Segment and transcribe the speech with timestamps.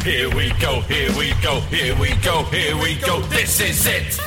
[0.00, 3.20] Here we go, here we go, here we go, here we go.
[3.20, 4.18] This is it.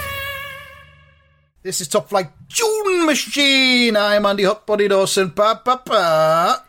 [1.63, 3.97] This is Top Flight Time Machine.
[3.97, 5.29] I'm Andy Hotbody Dawson.
[5.29, 6.63] Ba, ba, ba.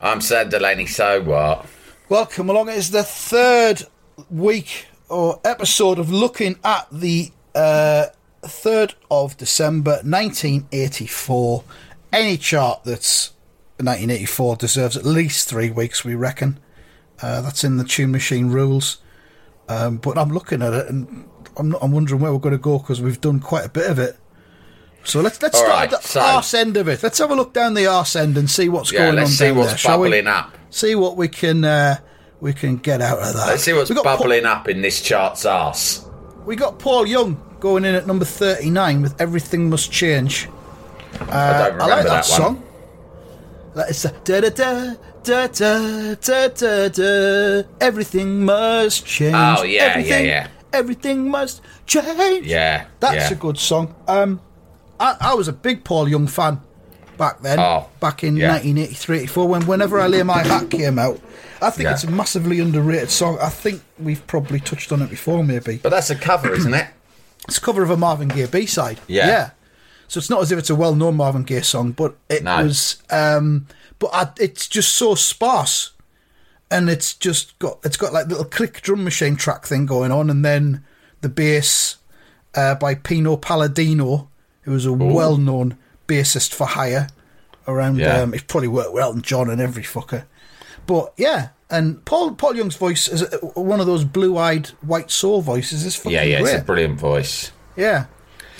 [0.00, 1.66] I'm Sam Delaney, so what?
[2.08, 2.68] Welcome along.
[2.68, 3.82] It's the third
[4.30, 8.06] week or episode of looking at the uh,
[8.44, 11.64] 3rd of December 1984.
[12.12, 13.30] Any chart that's
[13.78, 16.60] 1984 deserves at least three weeks, we reckon.
[17.22, 18.98] Uh, that's in the Time Machine rules.
[19.68, 22.58] Um, but I'm looking at it and I'm, not, I'm wondering where we're going to
[22.58, 24.16] go because we've done quite a bit of it.
[25.04, 27.02] So let's let's All start right, at the so- arse end of it.
[27.02, 29.36] Let's have a look down the arse end and see what's Yeah, going let's on
[29.36, 30.08] see down what's there, shall we?
[30.08, 30.56] bubbling up.
[30.70, 31.96] See what we can uh,
[32.40, 33.46] we can get out of that.
[33.46, 36.04] Let's see what's we got Paul- bubbling up in this chart's arse.
[36.44, 40.48] we got Paul Young going in at number 39 with Everything Must Change.
[41.14, 42.22] I don't I like that, that, one.
[42.24, 42.62] song.
[43.74, 44.94] That is da da da
[45.26, 47.62] da da da da da.
[47.80, 49.34] Everything must change.
[49.34, 50.48] Oh, yeah, yeah, everything, yeah.
[50.72, 52.46] Everything must change.
[52.46, 53.36] Yeah, that's yeah.
[53.36, 53.94] a good song.
[54.06, 54.40] Um,
[55.00, 56.60] I, I was a big Paul Young fan
[57.18, 57.58] back then.
[57.58, 58.52] Oh, back in yeah.
[58.52, 59.48] 1983, 84.
[59.48, 61.20] When whenever I lay my hat came out,
[61.60, 61.94] I think Yeah.
[61.94, 63.38] it's a massively underrated song.
[63.40, 65.78] I think we've probably touched on it before, maybe.
[65.78, 66.86] But that's a cover, isn't it?
[67.48, 68.98] It's a cover of a Marvin Gaye B side.
[69.06, 69.26] Yeah.
[69.28, 69.50] Yeah.
[70.08, 72.64] So it's not as if it's a well known Marvin Gaye song, but it No.
[72.64, 73.00] was.
[73.08, 73.68] Um,
[73.98, 75.92] but I, it's just so sparse,
[76.70, 80.30] and it's just got it's got like little click drum machine track thing going on,
[80.30, 80.84] and then
[81.20, 81.96] the bass
[82.54, 84.28] uh, by Pino Palladino,
[84.62, 85.76] who was a well known
[86.08, 87.08] bassist for hire
[87.68, 87.98] around.
[87.98, 88.20] Yeah.
[88.20, 90.24] Um, he's probably worked with Elton John and every fucker.
[90.86, 91.48] But yeah.
[91.68, 95.84] And Paul Paul Young's voice is uh, one of those blue-eyed white soul voices.
[95.84, 96.52] Is fucking Yeah, yeah, great.
[96.54, 97.50] it's a brilliant voice.
[97.76, 98.06] Yeah.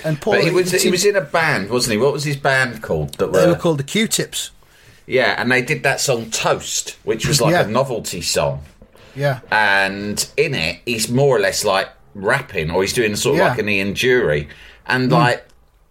[0.03, 1.97] And Paul, But he was it's- he was in a band, wasn't he?
[1.97, 3.13] What was his band called?
[3.13, 4.51] That they were, were called the Q-Tips.
[5.07, 7.63] Yeah, and they did that song "Toast," which was like Yeah.
[7.63, 8.63] a novelty song.
[9.15, 9.39] Yeah.
[9.51, 13.45] and in it he's more or less like rapping or he's doing sort of Yeah.
[13.45, 13.49] Mm.
[13.49, 14.47] like an Ian Dury
[14.85, 15.43] and like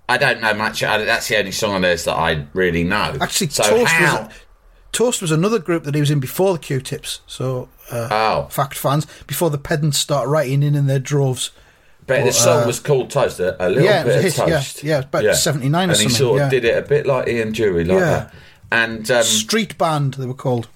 [0.09, 3.17] I don't know much I, that's the only song on theirs that I really know
[3.21, 4.33] Actually, so Toast how was
[4.93, 7.21] Toast was another group that he was in before the Q-Tips.
[7.27, 11.51] So, uh, oh fact fans, before the pedants start writing in in their droves.
[12.07, 14.47] but the but, song uh, was called Toast a, a little Yeah, it bit of
[14.47, 14.57] a yeah.
[14.59, 16.51] Toast Yeah, was about 79 or and he something, sort of yeah.
[16.61, 18.05] did it a bit like Ian Dury like Yeah.
[18.07, 18.35] that
[18.71, 20.69] and um, Street Band, they were called.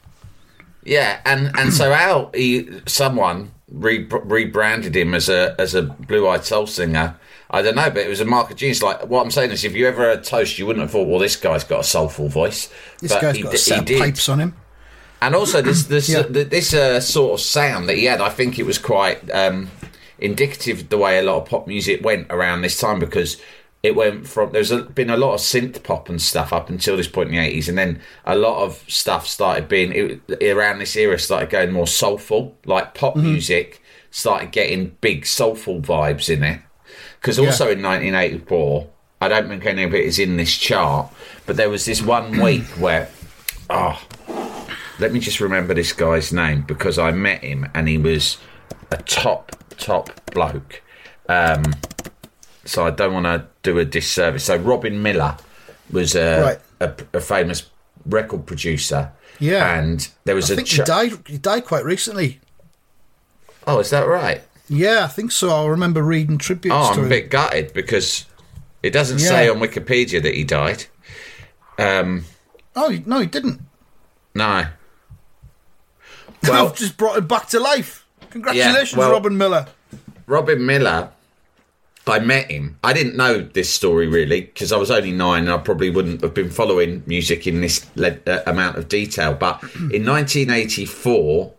[0.84, 6.26] Yeah, and and so how he someone re- rebranded him as a as a blue
[6.28, 7.16] eyed soul singer.
[7.52, 8.80] I don't know, but it was a mark of genius.
[8.82, 11.18] Like what I'm saying is, if you ever heard Toast, you wouldn't have thought, well,
[11.18, 12.70] this guy's got a soulful voice.
[13.00, 14.54] This But guy's he got a set he pipes on him.
[15.20, 16.20] And also this this Yeah.
[16.20, 19.70] uh, this uh, sort of sound that he had, I think it was quite um,
[20.18, 23.36] indicative of the way a lot of pop music went around this time because
[23.82, 26.96] it went from there's a, been a lot of synth pop and stuff up until
[26.96, 30.78] this point in the 80s and then a lot of stuff started being it, around
[30.78, 33.32] this era started going more soulful like pop Mm-hmm.
[33.32, 36.60] music started getting big soulful vibes in it
[37.20, 38.88] because also in 1984
[39.20, 41.12] I don't think any of it is in this chart
[41.46, 43.08] but there was this one week where
[43.68, 44.00] oh
[45.00, 48.36] let me just remember this guy's name because I met him and he was
[48.90, 50.82] a top, top bloke.
[51.28, 51.62] Um,
[52.70, 54.44] so I don't want to do a disservice.
[54.44, 55.36] So Robin Millar
[55.90, 56.58] was a, Right.
[56.80, 57.68] a, a famous
[58.06, 59.12] record producer.
[59.38, 59.78] Yeah.
[59.78, 60.56] And there was I a.
[60.56, 61.12] think ch- he died.
[61.26, 62.40] He died quite recently.
[63.66, 64.42] oh, is that right?
[64.68, 65.50] Yeah, I think so.
[65.50, 67.08] I remember reading tributes Oh, I'm a him.
[67.08, 68.26] bit gutted because
[68.82, 70.84] it doesn't say on Wikipedia that he died.
[71.78, 72.24] Um,
[72.76, 73.60] Oh no, he didn't.
[74.34, 74.66] no.
[76.42, 78.06] Well, I've just brought him back to life.
[78.30, 79.66] Congratulations, well- Robin Millar.
[80.26, 81.10] Robin Millar,
[82.06, 82.76] I met him.
[82.82, 86.22] I didn't know this story really because I was only nine and I probably wouldn't
[86.22, 89.34] have been following music in this le- uh, amount of detail.
[89.34, 89.62] But
[89.92, 91.52] in 1984,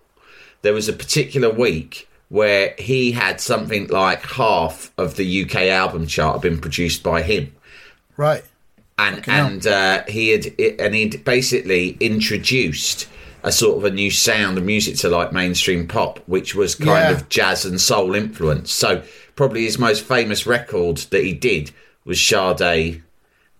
[0.61, 6.07] there was a particular week where he had something like half of the UK album
[6.07, 7.53] chart had been produced by him
[8.15, 8.43] Right.
[8.97, 10.45] and and uh, he had
[10.79, 13.07] and he'd basically introduced
[13.43, 16.89] a sort of a new sound of music to like mainstream pop, which was kind
[16.89, 17.11] Yeah.
[17.11, 18.71] of jazz and soul influence.
[18.71, 19.01] So
[19.35, 21.71] probably his most famous record that he did
[22.05, 23.01] was Sade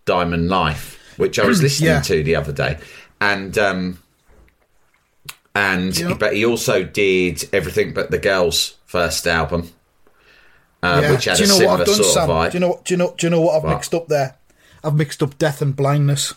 [0.06, 2.02] Diamond Life, which I was listening Yeah.
[2.02, 2.78] to the other day,
[3.20, 4.00] and um,
[5.56, 6.14] and Yeah.
[6.14, 9.72] but he also did everything but the girls' first album,
[10.84, 11.12] uh, Yeah.
[11.12, 12.30] which had do you a similar what I've done, sort Sam?
[12.30, 12.52] of vibe.
[12.52, 12.82] Do you know?
[12.86, 13.14] Do you know?
[13.18, 13.74] Do you know what I've What?
[13.76, 14.36] mixed up there?
[14.84, 16.34] I've mixed up death and blindness.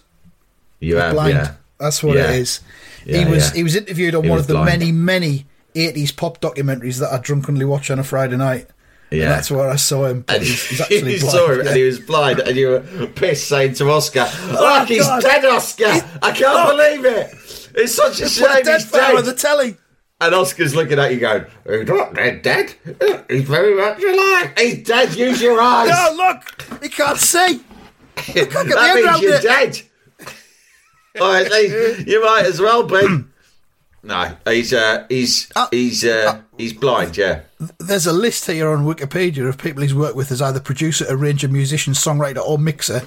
[0.80, 1.32] you have, blind.
[1.34, 1.52] yeah.
[1.80, 2.30] That's what Yeah.
[2.32, 2.60] it is.
[3.06, 4.66] Yeah, he was he was interviewed on He one of the blind.
[4.66, 8.66] many many eighties pop documentaries that I drunkenly watch on a Friday night.
[9.14, 9.28] And Yeah.
[9.28, 10.24] that's where I saw him.
[10.26, 11.32] And he's, he's actually you blind.
[11.32, 11.68] saw him yeah.
[11.68, 15.22] and he was blind, and you were pissed saying to Oscar, oh, "Look, he's God.
[15.22, 15.84] dead, Oscar!
[16.20, 16.76] I can't oh.
[16.76, 17.30] believe it!
[17.76, 19.76] It's such a shame dead he's dead." on the telly.
[20.20, 22.74] And Oscar's looking at you, going, "He's not dead, dead.
[23.28, 24.52] He's very much alive.
[24.58, 25.14] He's dead.
[25.14, 25.90] Use your eyes.
[25.90, 27.60] No, look, he can't see.
[28.16, 29.42] can't get that means you're it.
[29.42, 29.80] dead.
[31.22, 33.24] at least you might as well be."
[34.04, 37.16] No, he's uh, he's Uh, he's uh, he's blind.
[37.16, 37.40] Yeah,
[37.78, 41.48] There's a list here on Wikipedia of people he's worked with as either producer, arranger,
[41.48, 43.02] musician, songwriter, or mixer,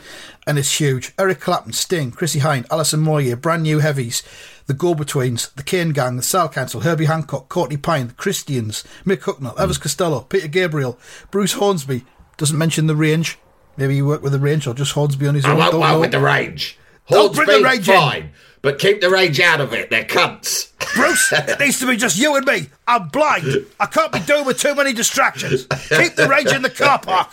[0.48, 1.14] and it's huge.
[1.20, 4.24] Eric Clapton, Sting, Chrissie Hynde, Alison Moyet, Brand New Heavies,
[4.66, 8.84] The Go Betweens, The Kane Gang, The Style Council, Herbie Hancock, Courtney Pine, The Christians,
[9.06, 9.62] Mick Hucknall, Hmm.
[9.62, 10.98] Elvis Costello, Peter Gabriel,
[11.30, 12.06] Bruce Hornsby.
[12.38, 13.38] Doesn't mention the range.
[13.78, 15.58] Maybe he worked with the range or just Hornsby on his I own.
[15.60, 16.00] won't work know.
[16.00, 16.80] with the range.
[17.10, 18.30] Don't bring the Hornsby, range in.
[18.62, 19.90] but keep the rage out of it.
[19.90, 20.72] They're cunts.
[20.96, 22.68] Bruce, it needs to be just you and me.
[22.88, 23.66] I'm blind.
[23.80, 25.66] I can't be doing with too many distractions.
[25.90, 27.30] Keep the rage in the car park.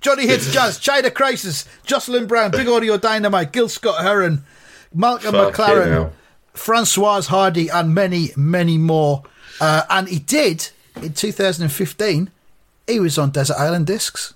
[0.00, 4.44] Johnny Hates Jazz, China Crisis, Jocelyn Brown, Big Audio Dynamite, Gil Scott Heron,
[4.92, 6.12] Malcolm Fucking McLaren.
[6.54, 9.22] Francoise Hardy, and many, many more.
[9.60, 12.30] Uh, and he did, in 2015,
[12.86, 14.34] he was on Desert Island Discs.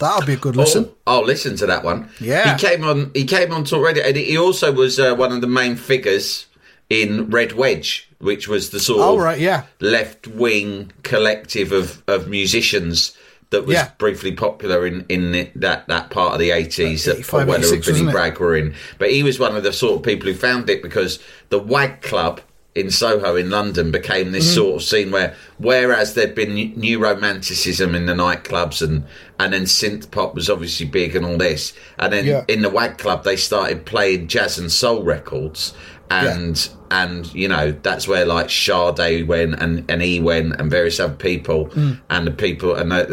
[0.00, 0.90] That'll be a good listen.
[1.06, 2.10] Oh, I'll listen to that one.
[2.20, 2.56] Yeah.
[2.56, 3.10] he came on.
[3.14, 6.46] He came on Talk Radio, and he also was uh, one of the main figures
[6.88, 9.64] in Red Wedge, which was the sort Oh, of right, yeah.
[9.80, 13.16] left wing collective of, of musicians
[13.50, 13.90] that was Yeah.
[13.98, 17.74] briefly popular in in the, that that part of the eighties that 85, Paul Weller
[17.74, 18.10] and Billy?
[18.12, 18.74] Bragg were in.
[18.98, 21.18] But he was one of the sort of people who found it because
[21.50, 22.40] the Wag Club
[22.74, 24.54] in Soho in London became this Mm-hmm.
[24.54, 29.04] sort of scene where, whereas there'd been new- romanticism in the nightclubs and
[29.40, 32.44] and then synth pop was obviously big and all this, and then Yeah.
[32.46, 35.72] in the Wag Club they started playing jazz and soul records.
[36.12, 40.98] And and you know that's where like Sade went and, and he went and various
[40.98, 42.00] other people Mm.
[42.10, 43.04] and the people and the,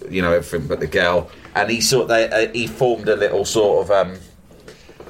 [0.00, 3.16] the you know everything but the girl and he sort they uh, he formed a
[3.16, 4.16] little sort of um,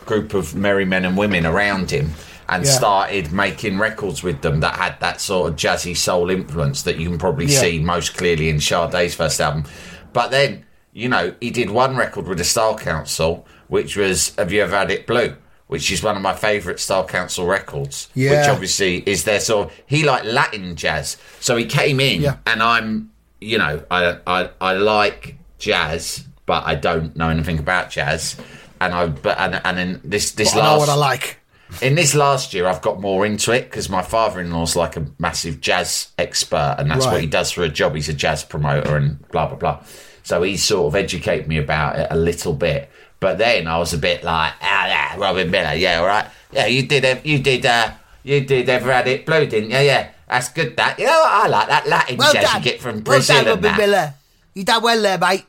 [0.06, 2.10] group of merry men and women around him
[2.48, 2.70] and Yeah.
[2.70, 7.08] started making records with them that had that sort of jazzy soul influence that you
[7.08, 7.60] can probably Yeah.
[7.60, 9.64] see most clearly in Sade's first album.
[10.12, 14.52] But then, you know, he did one record with the Style Council, which was Have
[14.52, 15.34] You Ever Had It Blue?
[15.66, 18.08] Which is one of my favourite Style Council records.
[18.14, 18.30] yeah.
[18.40, 21.16] Which obviously is their sort of he liked Latin jazz.
[21.40, 23.10] So he came in and I'm
[23.40, 28.36] you know, I I I like jazz, but I don't know anything about jazz.
[28.80, 31.38] And I but and and in this this I know last what I like.
[31.82, 35.60] In this last year, I've got more into it because my father-in-law's like a massive
[35.60, 37.94] jazz expert, and that's what he does for a job.
[37.94, 39.84] He's a jazz promoter and blah blah blah.
[40.22, 42.90] So he sort of educated me about it a little bit.
[43.18, 46.66] But then I was a bit like, ah, yeah, Robin Millar, yeah, all right, yeah,
[46.66, 47.92] you did, you did, uh,
[48.22, 49.78] you did ever had it blue, didn't you?
[49.78, 50.76] Yeah, that's good.
[50.76, 51.32] That you know, what?
[51.32, 53.78] I like that Latin well jazz you get from Brazil and that.
[53.78, 54.14] Millar.
[54.54, 55.44] You done well there, mate.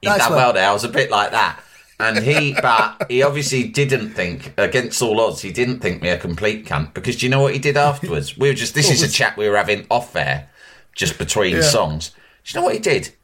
[0.00, 0.68] He done well there.
[0.68, 1.60] I was a bit like that.
[2.00, 6.18] And he, but he obviously didn't think, against all odds, he didn't think me a
[6.18, 8.38] complete cunt because do you know what he did afterwards?
[8.38, 10.48] We were just, this is a chat we were having off air,
[10.94, 11.62] just between Yeah.
[11.62, 12.10] songs.
[12.44, 13.14] Do you know what he did?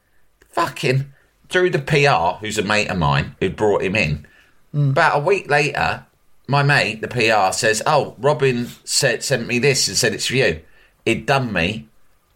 [0.51, 1.13] Fucking
[1.49, 4.27] through the PR, who's a mate of mine, who brought him in.
[4.73, 4.91] Hmm.
[4.91, 6.05] About a week later,
[6.49, 10.35] my mate, the PR, says, "Oh, Robin said sent me this and said it's for
[10.35, 10.61] you."
[11.05, 11.87] He'd done me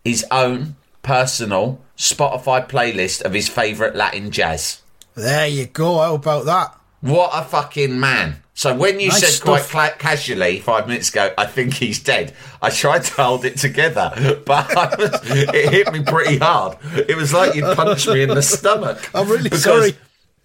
[0.04, 4.82] his own personal Spotify playlist of his favourite Latin jazz.
[5.18, 5.98] There you go.
[5.98, 6.78] How about that?
[7.00, 8.42] What a fucking man!
[8.54, 9.70] So when you Nice said quite stuff.
[9.70, 12.34] cla casually five minutes ago, I think he's dead.
[12.62, 16.76] I tried to hold it together, but was, it hit me pretty hard.
[17.08, 19.10] It was like you punched me in the stomach.
[19.14, 19.92] I'm really Because sorry.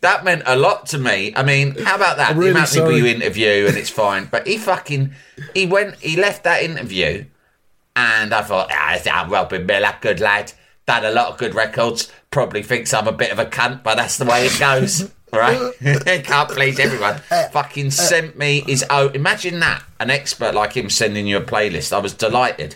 [0.01, 1.33] That meant a lot to me.
[1.35, 2.31] I mean, how about that?
[2.31, 5.13] I'm the amount of people you interview and it's fine, but he fucking
[5.53, 7.25] he went he left that interview,
[7.95, 10.51] and I thought, ah, I'm Robin Millar, good lad.
[10.85, 12.11] Done a lot of good records.
[12.31, 15.11] Probably thinks I'm a bit of a cunt, but that's the way it goes.
[15.33, 15.73] Right?
[16.25, 17.17] Can't please everyone.
[17.51, 19.83] Fucking sent me his oh Imagine that.
[19.99, 21.91] An expert like him sending you a playlist.
[21.91, 22.75] I was delighted.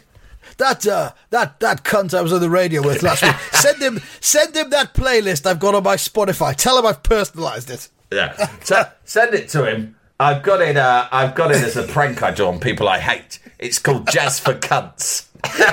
[0.58, 3.36] That uh, that that cunt I was on the radio with last week.
[3.54, 6.56] Send him send him that playlist I've got on my Spotify.
[6.56, 7.90] Tell him I've personalised it.
[8.12, 8.34] Yeah.
[8.64, 9.97] So, send it to him.
[10.20, 10.78] I've got it.
[10.78, 13.40] Uh, I've got it as a prank I do on people I hate.
[13.60, 15.28] It's called Jazz for Cunts.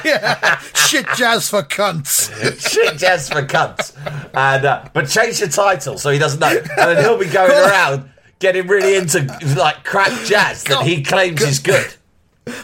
[0.04, 0.58] yeah.
[0.74, 2.30] Shit jazz for cunts.
[2.70, 3.94] Shit jazz for cunts.
[4.34, 6.48] And uh, but change the title so he doesn't know.
[6.48, 9.20] And then he'll be going around getting really into
[9.56, 11.94] like crap jazz that he claims is good.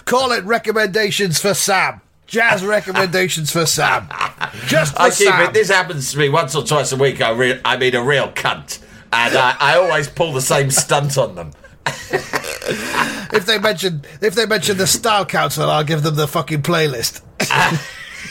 [0.05, 2.03] Call it recommendations for Sam.
[2.27, 4.09] Jazz recommendations for Sam.
[4.67, 5.49] Just for I keep Sam.
[5.49, 5.55] it.
[5.55, 7.21] This happens to me once or twice a week.
[7.23, 8.79] I re- I mean a real cunt,
[9.13, 11.53] and I, I always pull the same stunt on them.
[13.33, 17.23] If they mention if they mention the Style Council, I'll give them the fucking playlist.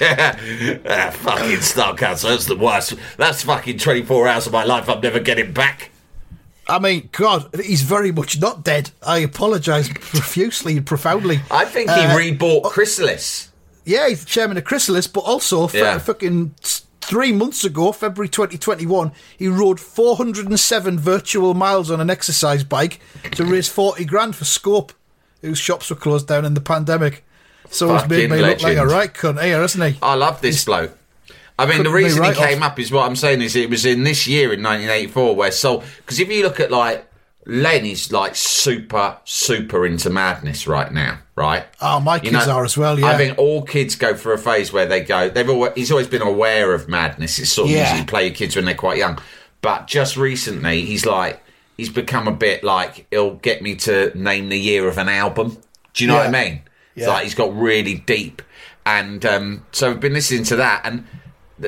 [0.02, 2.30] ah, fucking Style Council.
[2.30, 2.96] That's the worst.
[3.18, 5.92] That's fucking 24 hours of my life I'm never getting back.
[6.68, 8.92] I mean, God, he's very much not dead.
[9.06, 11.40] I apologise profusely and profoundly.
[11.50, 13.50] I think he Uh, rebought Chrysalis.
[13.86, 15.98] Yeah, he's the chairman of Chrysalis, but also Yeah.
[15.98, 16.54] fucking
[17.10, 23.00] three months ago, February 2021, he rode 407 virtual miles on an exercise bike
[23.32, 24.94] to raise 40 grand for Scope,
[25.42, 27.26] whose shops were closed down in the pandemic.
[27.72, 30.00] So he's made me look like a right cunt here, hasn't he?
[30.02, 30.96] I love this bloke.
[31.58, 32.74] I mean, the reason right he came off.
[32.74, 35.84] up is what I'm saying is it was in this year in 1984 where Soul.
[35.98, 37.09] Because if you look at like
[37.50, 41.66] Len is like super super into madness right now, right?
[41.82, 43.08] Oh, my You kids are as well, yeah.
[43.08, 45.30] I think all kids go through a phase where they go.
[45.30, 47.40] They've always, he's always been aware of madness.
[47.40, 47.90] It's sort of Yeah.
[47.90, 49.18] usually play your kids when they're quite young,
[49.62, 51.42] but just recently he's like
[51.78, 55.58] he's become a bit like he'll get me to name the year of an album.
[55.94, 56.44] Do you know what I Yeah.
[56.50, 56.62] mean?
[56.96, 57.14] It's Yeah.
[57.14, 58.42] like he's got really deep,
[58.86, 61.06] and um, so I've been listening to that and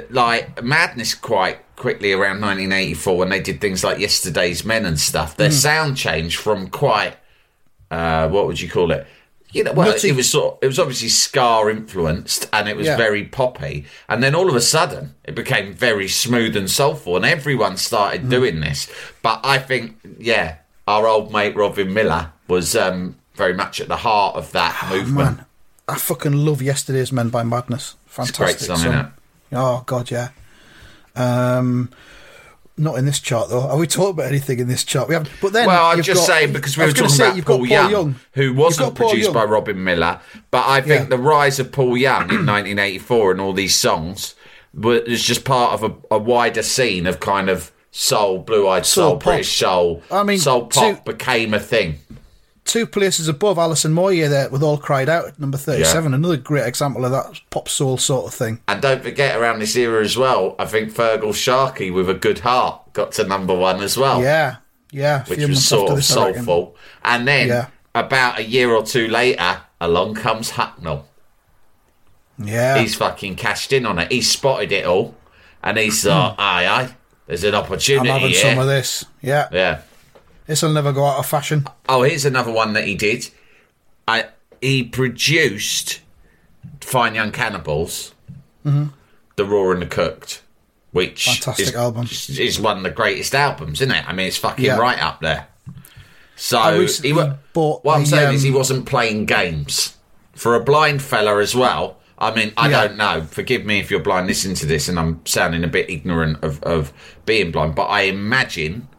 [0.09, 5.35] like madness quite quickly around 1984 when they did things like Yesterday's Men and stuff.
[5.35, 7.15] Their sound changed from quite
[7.89, 9.05] uh, what would you call it?
[9.53, 10.07] You know, well, Nutty.
[10.09, 10.59] it was sort.
[10.61, 12.95] It was obviously Ska influenced, and it was Yeah.
[12.95, 13.85] very poppy.
[14.07, 18.29] And then all of a sudden, it became very smooth and soulful, and everyone started
[18.29, 18.87] doing this.
[19.21, 20.55] But I think, yeah,
[20.87, 25.19] our old mate Robin Millar was um, very much at the heart of that movement.
[25.31, 25.45] Oh, Man,
[25.89, 27.95] I fucking love Yesterday's Men by Madness.
[28.05, 29.05] It's Fantastic great song, it?
[29.51, 30.29] Oh God, yeah.
[31.15, 31.89] Um,
[32.77, 33.61] not in this chart though.
[33.61, 35.07] Are we talking about anything in this chart?
[35.07, 35.31] We haven't.
[35.41, 37.57] But then, Well, I'm just got- saying because we were talking say, about you've got
[37.57, 39.33] Paul, Young, who wasn't produced Young.
[39.33, 40.19] by Robin Millar.
[40.51, 41.15] But I think Yeah.
[41.15, 44.35] the rise of Paul Young in 1984 and all these songs
[44.73, 49.17] was just part of a, a wider scene of kind of soul, blue-eyed soul, Soul.
[49.17, 50.01] British soul.
[50.09, 51.99] I mean, soul pop to- became a thing.
[52.63, 56.13] Two places above Alison Moyet there with All Cried Out number 37.
[56.13, 58.61] Another great example of that pop soul sort of thing.
[58.67, 62.39] And don't forget, around this era as well, I think Feargal Sharkey with a good
[62.39, 64.21] heart got to number one as well.
[64.21, 64.57] Yeah,
[64.91, 65.25] yeah.
[65.25, 66.75] which was sort of this, soulful.
[67.03, 67.67] And then Yeah.
[67.95, 71.03] about a year or two later, along comes Hucknall.
[72.37, 72.77] Yeah.
[72.79, 74.11] He's fucking cashed in on it.
[74.11, 75.15] He's spotted it all,
[75.63, 76.95] and he's thought, aye, aye,
[77.27, 78.09] there's an opportunity.
[78.09, 78.49] I'm having here.
[78.51, 79.05] some of this.
[79.21, 79.47] Yeah.
[79.51, 79.81] yeah.
[80.51, 81.65] This will never go out of fashion.
[81.87, 83.29] Oh, here's another one that he did.
[84.05, 84.25] I
[84.59, 86.01] he produced
[86.81, 88.13] Fine Young Cannibals,
[88.65, 90.41] The Raw and the Cooked,
[90.91, 91.35] which Mm-hmm.
[91.35, 92.03] Fantastic is, album.
[92.37, 94.05] is one of the greatest albums, isn't it?
[94.05, 94.75] I mean, it's fucking Yeah.
[94.77, 95.47] right up there.
[96.35, 97.39] So he what
[97.85, 99.95] I'm the, saying is he um, wasn't playing games
[100.33, 101.95] for a blind fella as well.
[102.17, 102.87] I mean, I Yeah.
[102.89, 103.21] don't know.
[103.21, 106.61] Forgive me if you're blind listening to this, and I'm sounding a bit ignorant of,
[106.63, 106.91] of
[107.25, 108.89] being blind, but I imagine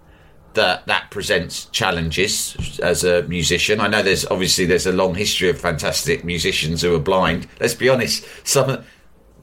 [0.54, 3.80] that that presents challenges as a musician.
[3.80, 7.47] I know there's obviously there's a long history of fantastic musicians who are blind.
[7.61, 8.87] Let's be honest, some of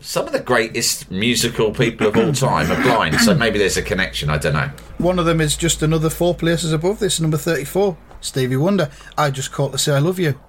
[0.01, 3.81] some of the greatest musical people of all time are blind, so maybe there's a
[3.81, 4.29] connection.
[4.29, 4.71] I don't know.
[4.97, 7.97] One of them is just another four places above this, number 34.
[8.21, 8.89] Stevie Wonder.
[9.17, 10.39] I just called to say I love you.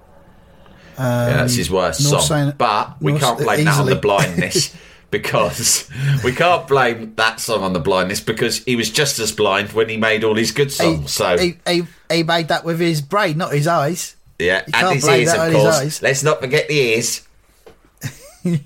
[0.97, 2.27] yeah, that's his worst Um, no song.
[2.27, 4.75] sign- but we no can't blame that on the blindness
[5.11, 5.89] because
[6.23, 9.89] we can't blame that song on the blindness because he was just as blind when
[9.89, 11.11] he made all his good He, songs.
[11.11, 14.15] so he, he, he made that with his brain, not his eyes.
[14.39, 15.75] yeah, you and his ears, of course.
[15.75, 16.01] eyes.
[16.01, 17.27] Let's not forget the ears.
[18.43, 18.59] do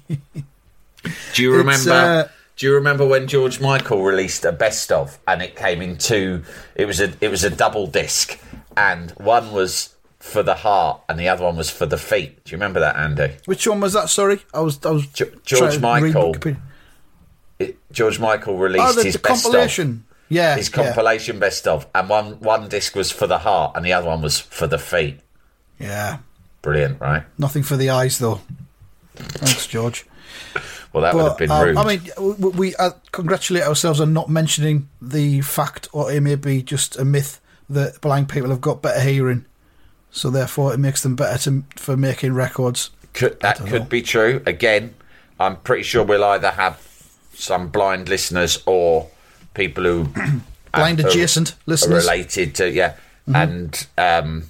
[1.43, 1.91] you remember?
[1.91, 5.97] uh, do you remember when George Michael released a best of and it came in
[5.97, 6.43] two?
[6.75, 8.39] It was a it was a double disc,
[8.77, 9.94] and one was
[10.25, 12.43] for the heart and the other one was for the feet.
[12.43, 13.35] Do you remember that, Andy?
[13.45, 14.09] Which one was that?
[14.09, 14.83] Sorry, I was.
[14.83, 16.35] I was Ge- George Michael
[17.59, 20.05] It, George Michael released Oh, the, his the best compilation.
[20.27, 23.73] Yeah, of his yeah, compilation best of, and one one disc was for the heart
[23.75, 25.19] and the other one was for the feet.
[25.79, 26.17] Yeah,
[26.63, 27.23] Brilliant, right?
[27.37, 28.41] nothing for the eyes though.
[29.15, 30.05] Thanks, George.
[30.91, 31.77] Well, that would have But been um, rude.
[31.77, 36.35] I mean, we, we uh, congratulate ourselves on not mentioning the fact, or it may
[36.35, 37.39] be just a myth
[37.69, 39.45] that blind people have got better hearing,
[40.15, 42.89] so therefore it makes them better to, for making records.
[43.13, 43.87] Could, that could know.
[43.87, 44.41] be true.
[44.45, 44.93] Again,
[45.39, 46.79] I'm pretty sure we'll either have
[47.33, 49.09] some blind listeners or
[49.53, 50.07] people who
[50.73, 52.05] Blind are- adjacent are listeners.
[52.05, 52.95] related to yeah,
[53.27, 53.35] Mm-hmm.
[53.35, 54.49] and um,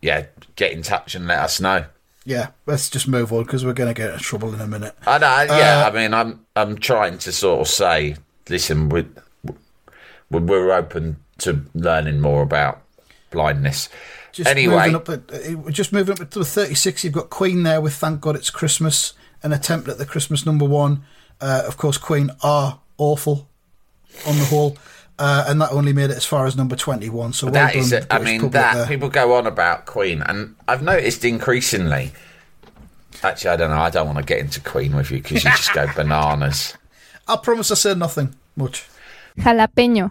[0.00, 1.84] yeah, get in touch and let us know.
[2.24, 4.94] Yeah, let's just move on because we're going to get in trouble in a minute.
[5.06, 5.84] I know, yeah.
[5.84, 8.16] Uh, I mean, I'm I'm trying to sort of say,
[8.48, 9.04] listen, we
[10.30, 12.82] we're, we're open to learning more about
[13.30, 13.88] blindness.
[14.36, 14.76] Just Anyway.
[14.76, 17.94] moving up, at, uh, just moving up to the 36, you've got Queen there with
[17.94, 21.04] "Thank God It's Christmas," an attempt at the Christmas number one.
[21.40, 23.48] Uh, of course, Queen are awful
[24.26, 24.76] on the whole,
[25.18, 27.32] uh, and that only made it as far as number 21.
[27.32, 28.06] So well That done, is, it.
[28.10, 28.86] I mean, that there.
[28.86, 32.12] people go on about Queen, and I've noticed increasingly.
[33.22, 33.78] Actually, I don't know.
[33.80, 36.74] I don't want to get into Queen with you because you just go bananas.
[37.26, 38.86] I promise I said nothing much.
[39.38, 40.10] Jalapeño.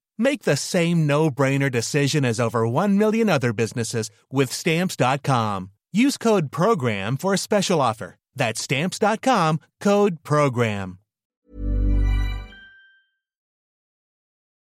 [0.21, 5.71] Make the same no-brainer decision as over 1 million other businesses with stamps.com.
[5.91, 8.17] Use code PROGRAM for a special offer.
[8.35, 10.99] That's stamps.com, code PROGRAM.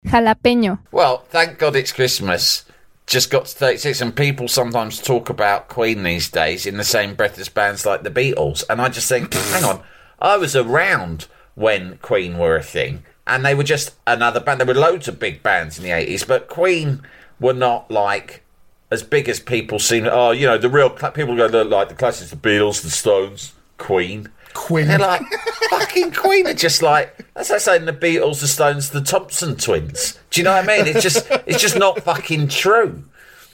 [0.08, 0.80] Jalapeño.
[0.92, 2.66] Well, thank God it's Christmas.
[3.06, 7.14] Just got to 36, and people sometimes talk about Queen these days in the same
[7.14, 8.64] breath as bands like the Beatles.
[8.72, 9.84] And I just think, hang on,
[10.18, 14.60] I was around when Queen were a thing, and they were just another band.
[14.60, 17.02] There were loads of big bands in the 80s, but Queen
[17.40, 18.44] were not like
[18.92, 20.08] as big as people seem.
[20.10, 22.90] Oh, you know, the real cla people go "Look, like the classics, the Beatles, the
[22.90, 24.30] Stones, Queen.
[24.54, 24.88] Queen.
[24.88, 25.24] They're like
[25.72, 30.20] fucking Queen are just like that's like saying the Beatles, the Stones, the Thompson twins.
[30.30, 30.88] Do you know what I mean?
[30.88, 33.04] It's just it's just not fucking true.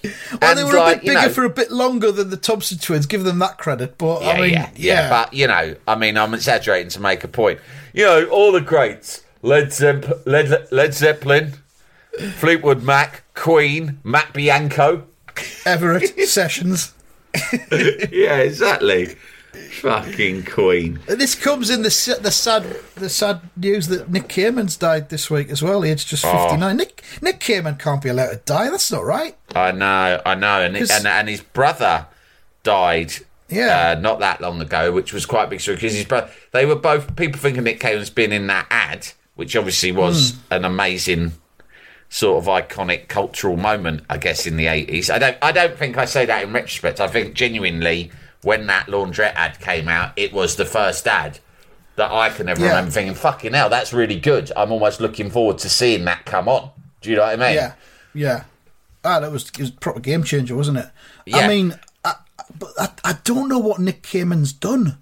[0.01, 2.29] Well, they And, were a like, bit you bigger know- for a bit longer than
[2.29, 3.05] the Thompson twins.
[3.05, 6.33] Give them that credit, but I mean, yeah, yeah, But you know, I mean, I'm
[6.33, 7.59] exaggerating to make a point.
[7.93, 11.53] You know, all the greats: Led, Zepp- Led, Led Zeppelin,
[12.37, 15.05] Fleetwood Mac, Queen, Matt Bianco.
[15.65, 16.93] Everett Sessions.
[18.11, 19.15] yeah, exactly.
[19.81, 20.99] Fucking Queen.
[21.07, 22.63] This comes in the the sad
[22.95, 25.83] the sad news that Nick Kamen's died this week as well.
[25.83, 26.43] Aged just Oh.
[26.43, 26.77] fifty nine.
[26.77, 28.69] Nick Nick Kamen can't be allowed to die.
[28.69, 29.35] That's not right.
[29.55, 32.07] I know, I know, and and, and his brother
[32.63, 33.13] died.
[33.47, 33.95] Yeah.
[33.97, 36.29] uh, not that long ago, which was quite a big story because his brother.
[36.51, 39.07] They were both people thinking Nick Cave's been in that ad,
[39.39, 40.53] which obviously was Hmm.
[40.53, 41.31] an amazing
[42.09, 45.09] sort of iconic cultural moment, I guess, in the eighties.
[45.09, 46.99] I don't, I don't think I say that in retrospect.
[46.99, 51.39] I think genuinely, when that laundrette ad came out, it was the first ad
[51.95, 52.67] that I can ever Yeah.
[52.69, 56.47] remember thinking, "Fucking hell, that's really good." I'm almost looking forward to seeing that come
[56.49, 56.71] on.
[57.01, 57.55] Do you know what I mean?
[57.55, 57.73] Yeah,
[58.13, 58.43] yeah.
[59.05, 60.87] Ah, that was it was a proper game changer, wasn't it?
[61.25, 61.37] Yeah.
[61.37, 64.97] I mean, I, I- but I, I don't know what Nick Kamen's done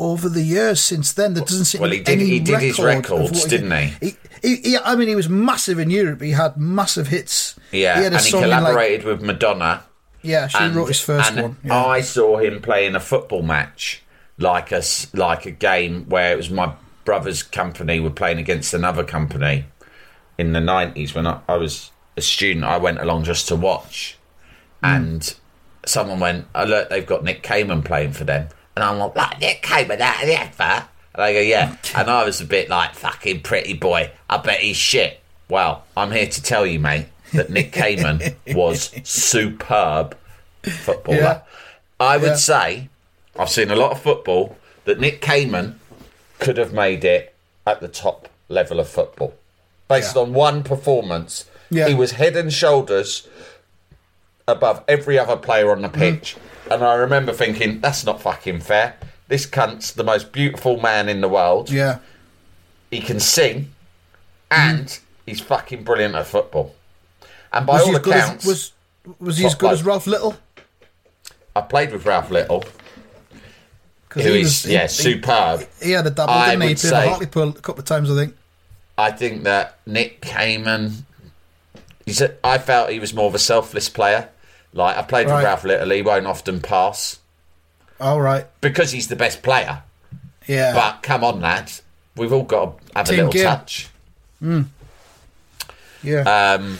[0.00, 1.34] over the years since then.
[1.34, 4.16] There doesn't seem Well, to he did- any he did his records, didn't he?
[4.42, 6.22] He, he, I mean, he was massive in Europe.
[6.22, 7.54] He had massive hits.
[7.70, 9.84] Yeah, he and he in, like- collaborated with Madonna.
[10.22, 11.56] yeah, she and, wrote his first one.
[11.62, 11.84] Yeah.
[11.84, 14.02] I saw him playing a football match,
[14.38, 14.82] like a
[15.12, 16.72] like a game where it was my
[17.04, 19.66] brother's company were playing against another company
[20.38, 22.64] in the nineties when I, I was a student.
[22.64, 24.16] I went along just to watch,
[24.82, 24.86] hmm.
[24.86, 25.34] and
[25.84, 29.40] someone went, "Oh look, they've got Nick Kamen playing for them," and I'm like, "Like
[29.40, 32.68] Nick Kamen out of the advert?" And I go, "Yeah," and I was a bit
[32.68, 37.06] like, "Fucking pretty boy, I bet he's shit." Well, I'm here to tell you, mate,
[37.34, 40.16] that Nick Kamen was superb
[40.62, 41.16] footballer.
[41.18, 41.40] Yeah.
[41.98, 42.34] I would Yeah.
[42.36, 42.88] say
[43.38, 45.74] I've seen a lot of football that Nick Kamen
[46.38, 47.34] could have made it
[47.66, 49.34] at the top level of football.
[49.88, 50.22] Based Yeah.
[50.22, 53.26] on one performance, he was head and shoulders
[54.48, 56.36] above every other player on the pitch.
[56.36, 56.38] Mm.
[56.70, 58.96] And I remember thinking, that's not fucking fair.
[59.28, 61.70] This cunt's the most beautiful man in the world.
[61.70, 61.98] yeah,
[62.90, 63.72] He can sing,
[64.50, 65.00] and mm.
[65.26, 66.74] he's fucking brilliant at football.
[67.52, 68.72] And by was all accounts, as was
[69.18, 69.82] was he as good as.
[69.82, 70.36] Ralph Little?
[71.56, 72.64] I played with Ralph Little,
[74.10, 75.66] who he is was- yeah he- superb.
[75.82, 76.68] He had a double, I didn't he?
[76.68, 78.36] He would played say- Hartlepool a couple of times, I think.
[78.98, 81.02] I think that Nick Kamen,
[82.04, 84.28] he's a, I felt he was more of a selfless player.
[84.72, 85.36] Like I played Right.
[85.36, 87.18] with Ralph Little, he won't often pass
[88.00, 88.46] All right.
[88.60, 89.82] because he's the best player.
[90.46, 90.72] Yeah.
[90.74, 91.82] But come on, lads,
[92.16, 93.88] we've all got to have a little touch.
[96.02, 96.22] yeah.
[96.54, 96.78] Um,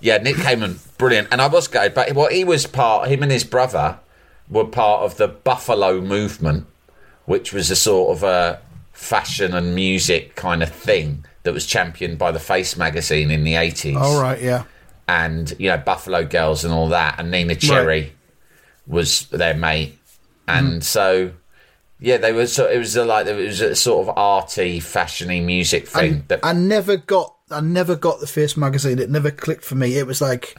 [0.00, 1.28] yeah, Nick Kamen, brilliant.
[1.32, 3.08] And I was gutted, but well, he was part.
[3.08, 3.98] Him and his brother
[4.48, 6.66] were part of the Buffalo movement,
[7.24, 8.60] which was a sort of a
[8.92, 13.54] fashion and music kind of thing that was championed by the Face magazine in the
[13.56, 13.96] eighties.
[13.96, 14.64] All right, yeah.
[15.06, 18.14] And you know Buffalo Girls and all that, and Neneh Cherry
[18.86, 19.98] was their mate,
[20.48, 20.84] and Mm.
[20.84, 21.30] so
[22.00, 22.46] yeah, they were.
[22.46, 26.24] So it was a, like it was a sort of arty, fashiony music thing.
[26.28, 28.98] that I never got I never got the Face magazine.
[28.98, 29.96] It never clicked for me.
[29.98, 30.56] It was like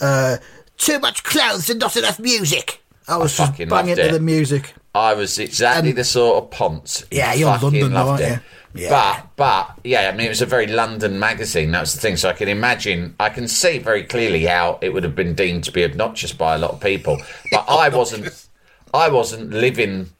[0.00, 0.36] uh,
[0.76, 2.80] too much clothes and not enough music.
[3.08, 4.74] I was just fucking banging to the music.
[4.94, 7.04] I was exactly the sort of ponce.
[7.10, 8.42] Yeah, you're fucking London though, loved aren't it.
[8.74, 8.90] Yeah.
[8.90, 11.70] But but yeah, I mean it was a very London magazine.
[11.72, 12.16] That was the thing.
[12.16, 15.64] So I can imagine, I can see very clearly how it would have been deemed
[15.64, 17.18] to be obnoxious by a lot of people.
[17.50, 18.46] But I wasn't.
[18.94, 20.10] I wasn't living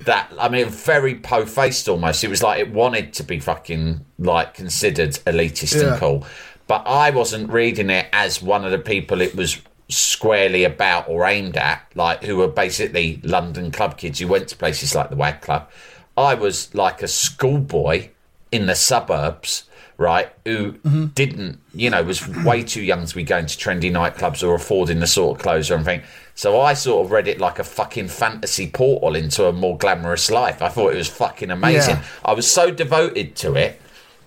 [0.00, 0.32] that.
[0.38, 2.24] I mean, very po-faced almost.
[2.24, 5.92] It was like it wanted to be fucking like considered elitist Yeah.
[5.92, 6.26] and cool.
[6.66, 11.24] But I wasn't reading it as one of the people it was squarely about or
[11.24, 15.16] aimed at, like who were basically London club kids who went to places like the
[15.16, 15.68] Wag Club.
[16.16, 18.10] I was like a schoolboy
[18.52, 19.64] in the suburbs,
[19.96, 20.72] right, who
[21.14, 22.66] didn't, you know, was way mm-hmm.
[22.66, 25.74] too young to be going to trendy nightclubs or affording the sort of clothes or
[25.74, 26.02] anything.
[26.34, 30.30] So I sort of read it like a fucking fantasy portal into a more glamorous
[30.30, 30.60] life.
[30.62, 31.96] I thought it was fucking amazing.
[31.96, 32.04] Yeah.
[32.24, 33.80] I was so devoted to it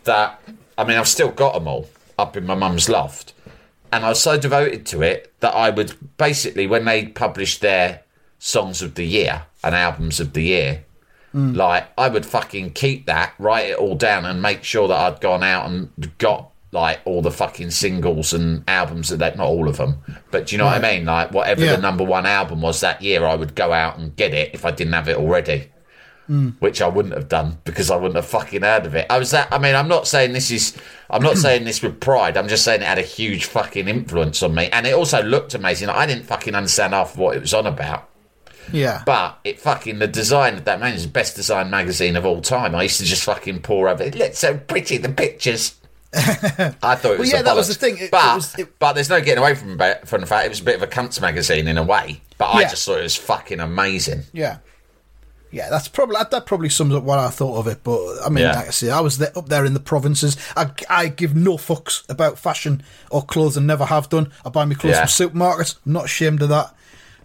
[0.04, 0.41] that,
[0.78, 3.31] I mean, I've still got them all up in my mum's loft
[3.91, 8.01] and I was so devoted to it that I would basically, when they published their
[8.39, 10.84] songs of the year and albums of the year,
[11.34, 11.56] mm.
[11.56, 15.21] like I would fucking keep that, write it all down, and make sure that I'd
[15.21, 19.67] gone out and got like all the fucking singles and albums that they, not all
[19.67, 19.97] of them,
[20.32, 21.06] but do you know what I mean?
[21.06, 21.75] Like whatever Yeah.
[21.75, 24.63] the number one album was that year, I would go out and get it if
[24.63, 25.70] I didn't have it already
[26.60, 29.06] which I wouldn't have done because I wouldn't have fucking heard of it.
[29.10, 29.50] I was that.
[29.52, 30.78] I mean, I'm not saying this is.
[31.10, 32.38] I'm not saying this with pride.
[32.38, 35.54] I'm just saying it had a huge fucking influence on me, and it also looked
[35.54, 35.89] amazing.
[35.89, 38.08] I didn't fucking understand half of what it was on about,
[38.72, 42.26] Yeah, but it fucking the design of that man is the best design magazine of
[42.26, 42.76] all time.
[42.76, 44.04] I used to just fucking pour over.
[44.04, 44.98] It It looked so pretty.
[44.98, 45.76] The pictures.
[46.13, 47.32] I thought it was.
[47.32, 47.98] yeah, that was the thing.
[47.98, 50.50] It- it but was- it- but there's no getting away from from the fact it
[50.50, 52.22] was a bit of a cunts magazine in a way.
[52.38, 52.70] But I Yeah.
[52.70, 54.24] just thought it was fucking amazing.
[54.34, 54.58] yeah,
[55.51, 55.69] yeah.
[55.69, 57.83] That's probably that probably sums up what I thought of it.
[57.83, 58.55] But I mean, Yeah.
[58.55, 60.37] like I say, I was there, up there in the provinces.
[60.55, 64.31] I, I give no fucks about fashion or clothes, and never have done.
[64.45, 65.05] I buy my clothes Yeah.
[65.05, 65.75] from supermarkets.
[65.85, 66.73] I'm not ashamed of that.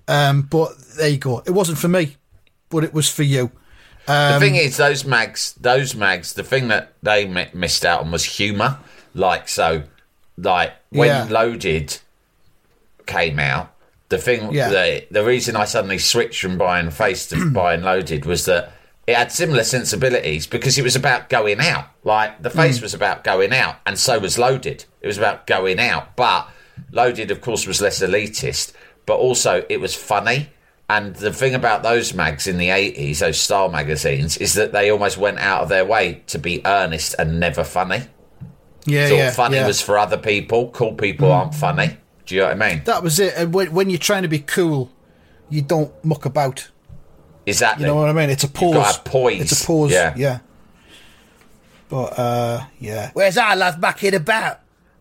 [0.08, 1.42] Um, but there you go.
[1.46, 2.16] It wasn't for me,
[2.68, 3.50] but it was for you.
[4.06, 8.12] The thing is, those mags, those mags, the thing that they mi- missed out on
[8.12, 8.78] was humour.
[9.14, 9.82] Like so,
[10.36, 11.26] like when Yeah.
[11.28, 11.98] Loaded
[13.06, 13.72] came out,
[14.08, 14.68] the thing, Yeah.
[14.68, 18.72] the the reason I suddenly switched from buying Face to buying Loaded was that
[19.06, 21.86] it had similar sensibilities because it was about going out.
[22.04, 22.58] Like the hmm.
[22.58, 24.84] Face was about going out, and so was Loaded.
[25.00, 26.48] It was about going out, but
[26.92, 28.72] Loaded, of course, was less elitist,
[29.06, 30.50] but also it was funny.
[30.88, 34.88] And the thing about those mags in the 80s, those style magazines, is that they
[34.90, 38.02] almost went out of their way to be earnest and never funny.
[38.84, 39.66] Yeah, Thought yeah, funny yeah.
[39.66, 41.34] was for other people, cool people hmm.
[41.34, 41.96] aren't funny.
[42.26, 42.84] Do you know what I mean?
[42.84, 43.34] that was it.
[43.36, 44.90] And when, when you're trying to be cool,
[45.48, 46.68] you don't muck about.
[47.46, 47.84] Exactly.
[47.84, 48.30] You know what I mean?
[48.30, 48.98] It's a pause.
[48.98, 49.40] poise.
[49.40, 49.92] It's a pause.
[49.92, 50.12] Yeah.
[50.16, 50.40] Yeah.
[51.88, 53.10] But uh, yeah.
[53.14, 54.60] Where's our lad mucking about?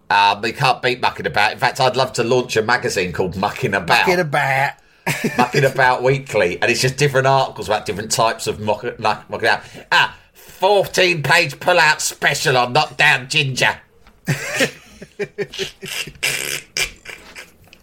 [0.10, 1.54] Um, they can't beat mucking about.
[1.54, 4.08] In fact, I'd love to launch a magazine called Mucking About.
[4.08, 4.74] Mucking about.
[5.38, 9.48] mucking about weekly, and it's just different articles about different types of muck, muck, mucking
[9.48, 9.62] out.
[9.92, 13.80] Ah, 14 page pull out special on Knockdown Ginger.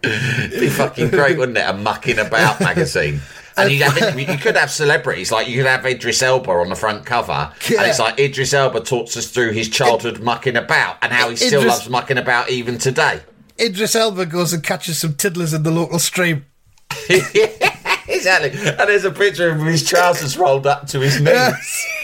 [0.02, 1.68] be fucking great, wouldn't it?
[1.68, 3.20] A mucking about magazine.
[3.56, 6.74] And you, have, you could have celebrities, like you could have Idris Elba on the
[6.74, 11.12] front cover, and it's like Idris Elba talks us through his childhood mucking about and
[11.12, 13.20] how he still Idris- loves mucking about even today.
[13.60, 16.46] Idris Elba goes and catches some tiddlers in the local stream.
[17.10, 18.50] exactly.
[18.58, 21.86] And there's a picture of him with his trousers rolled up to his knees.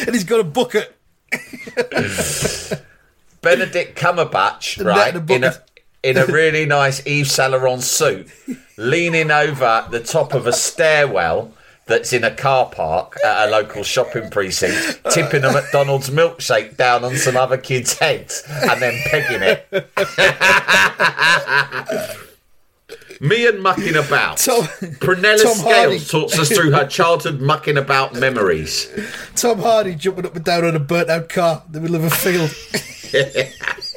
[0.00, 0.96] And he's got a bucket.
[3.42, 5.62] Benedict Cumberbatch, right, in a.
[6.02, 8.28] in a really nice Yves Saint Laurent suit,
[8.76, 11.52] leaning over the top of a stairwell
[11.86, 17.04] that's in a car park at a local shopping precinct, tipping a McDonald's milkshake down
[17.04, 19.66] on some other kids' heads and then pegging it.
[23.22, 24.38] Me and mucking about.
[24.38, 25.98] Tom- Prunella Tom Hardy.
[25.98, 28.88] Scales talks us through her childhood mucking about memories.
[29.36, 32.04] Tom Hardy jumping up and down on a burnt out car in the middle of
[32.04, 32.50] a field.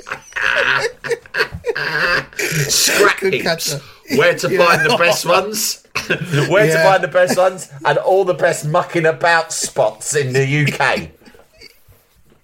[2.69, 3.43] scrap Good heaps.
[3.45, 3.81] catcher.
[4.15, 4.65] Where to Yeah.
[4.65, 5.83] find the best ones?
[6.49, 7.69] Where to find the best ones?
[7.85, 11.09] And all the best mucking about spots in the UK.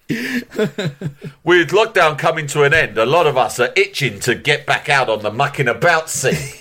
[1.44, 4.90] With lockdown coming to an end, a lot of us are itching to get back
[4.90, 6.54] out on the mucking about scene.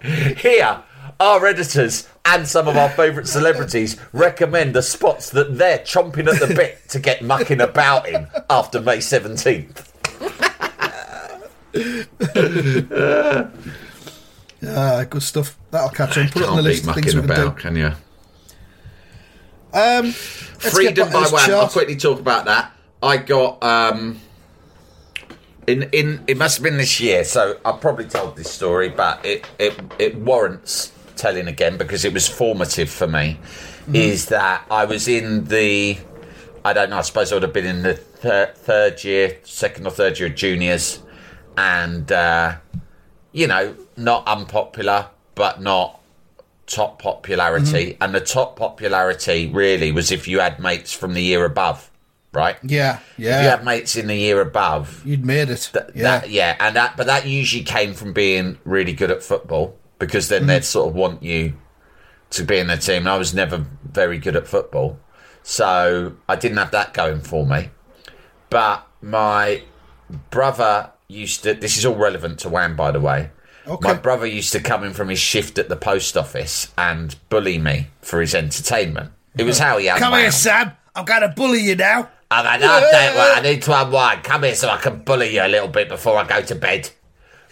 [0.36, 0.82] Here,
[1.20, 6.40] our editors and some of our favourite celebrities recommend the spots that they're chomping at
[6.46, 9.92] the bit to get mucking about in after May 17th.
[14.68, 15.56] Ah, good stuff.
[15.70, 16.28] That'll catch on.
[16.28, 17.62] Put it on the list of things we can about, do.
[17.62, 17.92] can you?
[19.72, 21.50] Um, Freedom by Wham.
[21.50, 22.72] I'll quickly talk about that.
[23.02, 24.18] I got um
[25.66, 29.24] in in it must have been this year, so I've probably told this story, but
[29.24, 33.38] it it, it warrants telling again because it was formative for me.
[33.92, 35.98] Is that I was in the
[36.64, 39.86] I don't know, I suppose I would have been in the thir- third year, second
[39.86, 41.00] or third year of juniors,
[41.56, 42.56] and uh,
[43.32, 46.00] you know, not unpopular, but not
[46.66, 47.96] top popularity.
[48.00, 51.90] And the top popularity really was if you had mates from the year above,
[52.32, 52.56] right?
[52.62, 53.38] Yeah, yeah.
[53.38, 55.70] If you had mates in the year above, You'd made it.
[55.72, 56.02] th- yeah.
[56.02, 60.28] that yeah, and that but that usually came from being really good at football because
[60.28, 61.54] then they'd sort of want you
[62.30, 63.02] to be in the team.
[63.02, 64.98] And I was never very good at football,
[65.42, 67.70] so I didn't have that going for me.
[68.50, 69.62] But my
[70.30, 71.54] brother used to.
[71.54, 73.30] This is all relevant to Wham, by the way.
[73.66, 73.88] Okay.
[73.88, 77.58] My brother used to come in from his shift at the post office and bully
[77.58, 79.10] me for his entertainment.
[79.36, 80.20] It was how he Come unwound.
[80.22, 80.72] here, Sam.
[80.94, 82.08] I'm going to bully you now.
[82.30, 82.70] I'm don't
[83.16, 84.24] worry, I need to unwind.
[84.24, 86.90] Come here so I can bully you a little bit before I go to bed.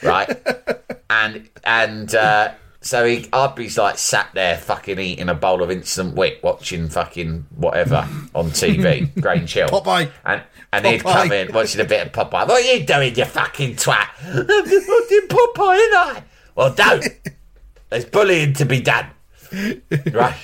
[0.03, 0.29] Right?
[1.11, 2.53] and and uh,
[2.85, 6.89] so he, I'd be like sat there fucking eating a bowl of Instant Whip, watching
[6.89, 9.69] fucking whatever on TV, Grain Chill.
[9.69, 10.11] Popeye.
[10.25, 10.43] And,
[10.73, 12.47] and he'd come in watching a bit of Popeye.
[12.47, 14.09] What are you doing, you fucking twat?
[14.25, 16.23] I'm just watching Popeye, ain't I?
[16.55, 17.05] Well, don't.
[17.91, 19.07] There's bullying to be done.
[20.13, 20.37] Right?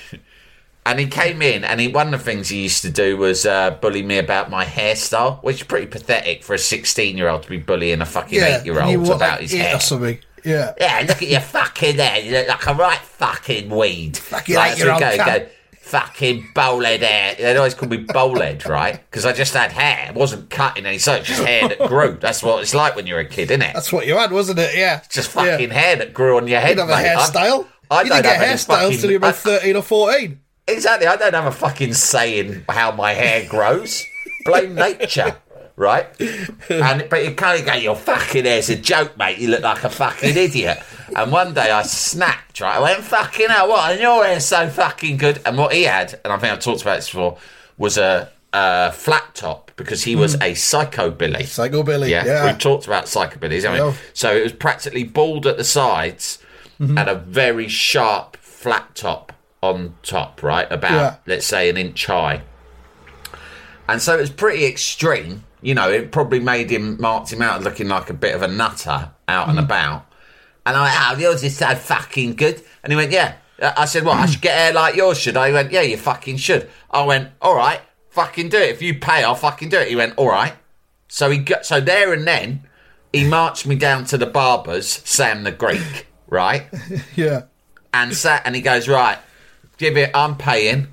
[0.87, 3.44] And he came in, and he, one of the things he used to do was
[3.44, 7.42] uh, bully me about my hairstyle, which is pretty pathetic for a 16 year old
[7.42, 8.61] to be bullying a fucking Yeah.
[8.61, 9.76] 8 year old about his hair.
[9.76, 10.18] or something.
[10.44, 10.72] Yeah.
[10.81, 12.20] Yeah, look at your fucking hair.
[12.20, 14.16] You look like a right fucking weed.
[14.16, 15.46] Fucking like, so go, go,
[15.81, 17.35] fucking bowlehead hair.
[17.37, 19.00] They'd always call me bowlehead, right?
[19.11, 20.11] Because I just had hair.
[20.11, 22.16] It wasn't cutting any, so it's just hair that grew.
[22.20, 23.74] That's what it's like when you're a kid, isn't it?
[23.74, 24.76] That's what you had, wasn't it?
[24.76, 25.00] Yeah.
[25.11, 25.44] just Yeah.
[25.53, 26.70] fucking hair that grew on your head.
[26.70, 27.09] You didn't have a mate.
[27.09, 27.66] I'm- hairstyle.
[27.90, 30.40] I you didn't get have any hairstyles till you were about 13 or 14.
[30.68, 31.09] Exactly.
[31.09, 34.05] I don't have a fucking say in how my hair grows.
[34.44, 35.37] Blame nature,
[35.81, 36.07] right?
[36.69, 39.38] And but you can't go, your fucking hair's a joke, mate.
[39.38, 40.79] You look like a fucking idiot.
[41.16, 42.77] And one day I snapped, right?
[42.77, 43.90] I went, fucking hell, what?
[43.93, 45.40] And your hair's so fucking good.
[45.45, 47.38] And what he had, and I think I've talked about this before,
[47.79, 51.47] was a, a flat top because he was a psychobilly.
[51.47, 52.11] Psycho Billy.
[52.11, 52.47] Yeah, Yeah.
[52.47, 53.93] we've talked about psychobillies, haven't we?
[54.12, 56.38] So it was practically bald at the sides
[56.79, 56.97] Mm-hmm.
[56.97, 60.66] and a very sharp flat top on top, right?
[60.73, 61.16] About Yeah.
[61.27, 62.40] let's say an inch high.
[63.87, 65.45] And so it was pretty extreme.
[65.62, 68.49] You know, it probably made him marked him out looking like a bit of a
[68.49, 69.51] nutter out Mm-hmm.
[69.51, 70.07] and about.
[70.66, 72.62] And I went, oh, yours is so fucking good.
[72.83, 73.37] And he went, yeah.
[73.62, 75.49] I said, what, I should get hair like yours, should I?
[75.49, 76.68] He went, yeah, you fucking should.
[76.90, 78.70] I went, all right, fucking do it.
[78.70, 79.88] If you pay, I'll fucking do it.
[79.88, 80.55] He went, all right.
[81.09, 82.62] So he got, so there and then,
[83.12, 86.66] he marched me down to the barber's, Sam the Greek, right?
[87.16, 87.42] Yeah.
[87.92, 89.18] and sat and he goes, Right,
[89.79, 90.88] give it I'm paying,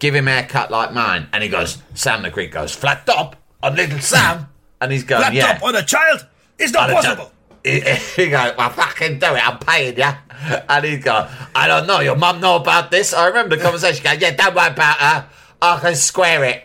[0.00, 1.28] give him a haircut like mine.
[1.32, 4.48] And he goes, Sam the Greek goes, Flat top on little Sam
[4.80, 5.58] and he's going, Yeah.
[5.62, 6.26] on a child
[6.58, 7.24] is not possible.
[7.24, 7.34] don't.
[7.62, 7.80] He,
[8.24, 10.04] he goes, Well fucking do it, I'm paying you.
[10.68, 13.12] And he's going, I don't know, your mum know about this.
[13.12, 15.26] I remember the conversation going, Yeah, don't worry about her.
[15.60, 16.64] I can square it.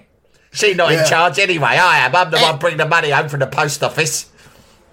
[0.54, 1.04] She's not Yeah.
[1.04, 1.68] in charge anyway.
[1.68, 2.16] I am.
[2.16, 2.42] I'm the Eh.
[2.42, 4.28] one bringing the money home from the post office.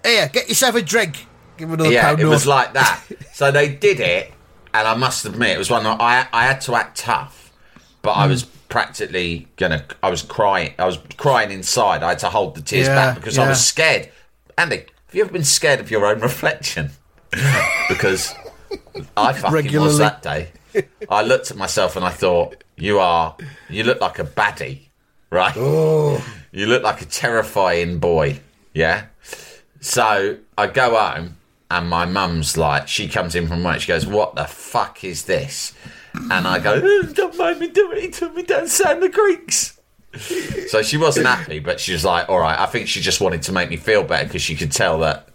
[0.05, 1.27] Here, get yourself a drink.
[1.57, 3.01] Give him another yeah, pound it was like that.
[3.35, 4.33] so they did it,
[4.75, 7.53] and I must admit, it was one that I I had to act tough,
[8.01, 8.21] but Hmm.
[8.23, 9.85] I was practically gonna.
[10.03, 10.73] I was crying.
[10.79, 12.03] I was crying inside.
[12.03, 14.09] I had to hold the tears Yeah, back because I was scared.
[14.57, 16.91] Andy, have you ever been scared of your own reflection?
[17.91, 18.35] because
[19.15, 19.99] I fucking was Regularly.
[19.99, 20.49] that day.
[21.11, 23.37] I looked at myself and I thought, "You are.
[23.69, 24.89] You look like a baddie,
[25.31, 25.53] right?
[25.55, 26.25] Oh.
[26.51, 28.41] You look like a terrifying boy,
[28.73, 29.05] yeah."
[29.81, 31.37] So I go home
[31.71, 33.81] and my mum's like, she comes in from work.
[33.81, 35.75] She goes, "What the fuck is this?"
[36.15, 38.03] And I go, "Oh, "Don't mind me doing it.
[38.03, 39.79] He took me down Sam the Greeks."
[40.69, 43.43] So she wasn't happy, but she was like, "All right." I think she just wanted
[43.43, 45.29] to make me feel better because she could tell that,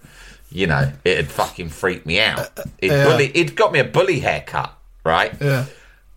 [0.51, 2.49] you know, it had fucking freaked me out.
[2.77, 3.05] It Yeah.
[3.05, 4.71] bully, it got me a bully haircut,
[5.03, 5.33] right?
[5.41, 5.65] Yeah.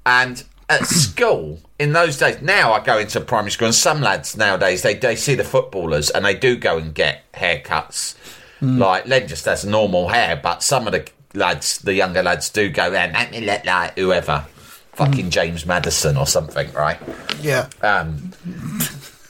[0.04, 4.36] And at school in those days, now I go into primary school, and some lads
[4.36, 8.14] nowadays they they see the footballers and they do go and get haircuts.
[8.60, 8.78] Hmm.
[8.78, 12.68] Like Len just has normal hair, but some of the lads, the younger lads, do
[12.68, 14.44] go and make me look like whoever,
[14.92, 16.98] fucking James Maddison or something, right?
[17.40, 17.68] Yeah.
[17.82, 18.32] Um,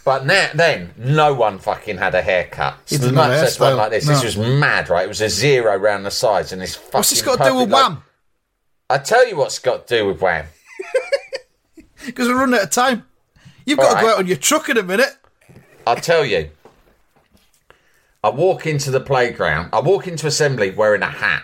[0.04, 2.76] but now, then, no one fucking had a haircut.
[2.86, 4.06] So much have a one like this.
[4.06, 4.14] no.
[4.14, 5.04] This was mad, right?
[5.04, 6.90] It was a zero round the sides, and this fucking.
[6.98, 8.02] What's this got to do with like- Wham?
[8.88, 10.46] I tell you what's got to do with Wham.
[12.06, 13.04] Because we're running out of time.
[13.66, 15.14] You've got to go out on your truck in a minute.
[15.86, 16.50] I'll tell you.
[18.24, 19.68] I walk into the playground.
[19.72, 21.42] I walk into assembly wearing a hat.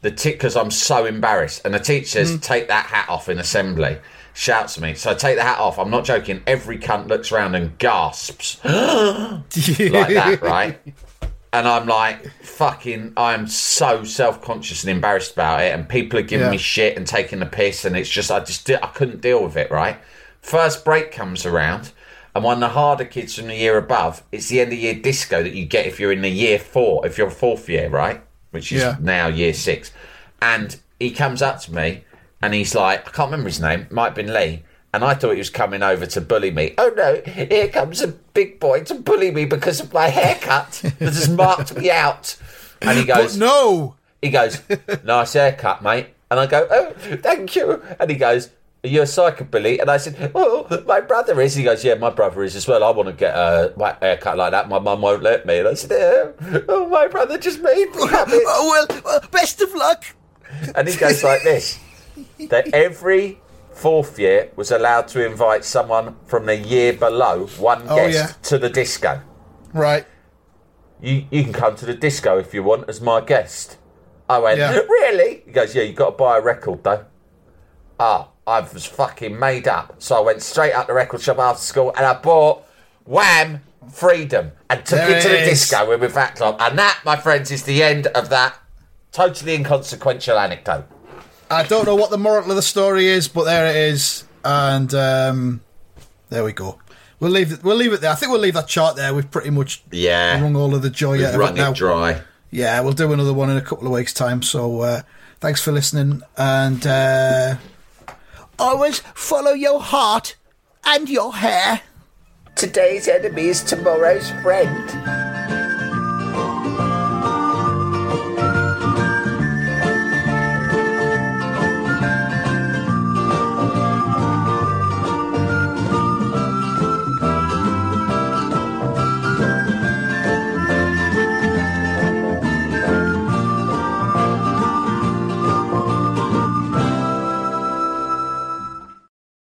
[0.00, 2.42] The because I'm so embarrassed, and the teacher says, mm.
[2.42, 3.98] "Take that hat off in assembly."
[4.34, 5.80] Shouts at me, so I take the hat off.
[5.80, 6.42] I'm not joking.
[6.46, 10.78] Every cunt looks around and gasps like that, right?
[11.52, 15.74] And I'm like, fucking, I'm so self conscious and embarrassed about it.
[15.74, 16.50] And people are giving Yeah.
[16.52, 17.84] me shit and taking the piss.
[17.84, 19.96] And it's just, I just, I couldn't deal with it, right?
[20.40, 21.90] First break comes around.
[22.34, 24.94] And one of the harder kids from the year above, it's the end of year
[24.94, 28.22] disco that you get if you're in the year four, if you're fourth year, right?
[28.58, 28.96] Which is Yeah.
[29.00, 29.92] now year six.
[30.42, 32.02] And he comes up to me
[32.42, 34.64] and he's like, I can't remember his name, might have been Lee.
[34.92, 36.74] And I thought he was coming over to bully me.
[36.76, 41.12] Oh no, here comes a big boy to bully me because of my haircut that
[41.14, 42.36] has marked me out.
[42.82, 43.94] And he But goes, no.
[44.22, 44.60] he goes,
[45.04, 46.08] nice haircut, mate.
[46.30, 47.80] And I go, oh, thank you.
[48.00, 48.50] And he goes,
[48.84, 49.80] are you a psychobilly?
[49.80, 51.54] And I said, oh, my brother is.
[51.54, 52.84] He goes, yeah, my brother is as well.
[52.84, 54.68] I want to get a haircut like that.
[54.68, 55.58] My mum won't let me.
[55.58, 58.42] And I said, oh, oh my brother just made me have it.
[58.46, 60.04] Oh, well, well, best of luck.
[60.74, 61.78] And he goes like this
[62.48, 63.40] that every
[63.72, 68.48] fourth year was allowed to invite someone from the year below, one Oh, guest, yeah.
[68.48, 69.20] to the disco.
[69.72, 70.06] Right.
[71.00, 73.76] You, you can come to the disco if you want as my guest.
[74.28, 74.78] I went, Yeah.
[74.78, 75.42] really?
[75.46, 77.04] He goes, yeah, you've got to buy a record though.
[78.00, 79.96] Ah, I was fucking made up.
[79.98, 82.64] So I went straight up the record shop after school and I bought
[83.04, 83.62] Wham!
[83.92, 85.48] Freedom and took There it to the is.
[85.60, 86.56] disco with my fat club.
[86.60, 88.54] And that, my friends, is the end of that
[89.12, 90.84] totally inconsequential anecdote.
[91.50, 94.92] I don't know what the moral of the story is, but there it is, and
[94.92, 95.62] um,
[96.28, 96.78] there we go.
[97.18, 97.64] We'll leave it.
[97.64, 98.10] We'll leave it there.
[98.10, 99.14] I think we'll leave that chart there.
[99.14, 100.38] We've pretty much Yeah.
[100.42, 101.72] wrung all of the joy out of it now.
[101.72, 102.20] dry.
[102.50, 104.42] Yeah, we'll do another one in a couple of weeks' time.
[104.42, 105.02] So uh,
[105.40, 107.54] thanks for listening, and uh,
[108.58, 110.36] always follow your heart
[110.84, 111.82] and your hair.
[112.56, 115.27] Today's enemy is tomorrow's friend.